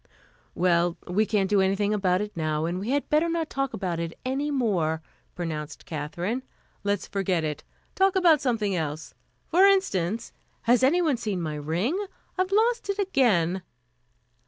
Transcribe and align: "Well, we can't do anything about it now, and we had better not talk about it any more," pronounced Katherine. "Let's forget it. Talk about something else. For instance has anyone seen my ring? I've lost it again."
"Well, 0.55 0.97
we 1.05 1.27
can't 1.27 1.47
do 1.47 1.61
anything 1.61 1.93
about 1.93 2.21
it 2.21 2.35
now, 2.35 2.65
and 2.65 2.79
we 2.79 2.89
had 2.89 3.07
better 3.07 3.29
not 3.29 3.51
talk 3.51 3.71
about 3.71 3.99
it 3.99 4.17
any 4.25 4.49
more," 4.49 5.03
pronounced 5.35 5.85
Katherine. 5.85 6.41
"Let's 6.83 7.05
forget 7.05 7.43
it. 7.43 7.63
Talk 7.93 8.15
about 8.15 8.41
something 8.41 8.75
else. 8.75 9.13
For 9.45 9.63
instance 9.67 10.33
has 10.63 10.81
anyone 10.81 11.17
seen 11.17 11.39
my 11.39 11.53
ring? 11.53 12.03
I've 12.35 12.51
lost 12.51 12.89
it 12.89 12.97
again." 12.97 13.61